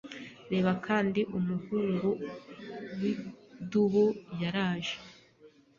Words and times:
Reba 0.51 0.71
kandi 0.85 1.19
Umuhungu 1.37 2.09
widubu 2.99 4.05
yaraje 4.41 4.95